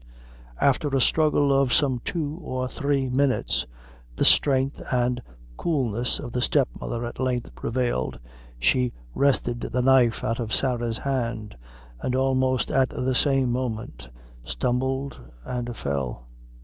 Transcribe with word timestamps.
After 0.59 0.87
a 0.87 0.99
struggle 0.99 1.53
of 1.53 1.71
some 1.71 1.99
two 2.03 2.39
or 2.41 2.67
three 2.67 3.07
minutes, 3.07 3.67
the 4.15 4.25
strength 4.25 4.81
and 4.91 5.21
coolness 5.57 6.17
of 6.19 6.31
the 6.31 6.41
step 6.41 6.67
mother 6.79 7.05
at 7.05 7.19
length 7.19 7.53
prevailed, 7.53 8.17
she 8.57 8.93
wrested 9.13 9.59
the 9.61 9.83
knife 9.83 10.23
out 10.23 10.39
of 10.39 10.55
Sarah's 10.55 10.97
hands 10.97 11.53
and, 11.99 12.15
almost 12.15 12.71
at 12.71 12.89
the 12.89 13.13
same 13.13 13.51
moment, 13.51 14.09
stumbled 14.43 15.19
and 15.45 15.77
fell. 15.77 16.25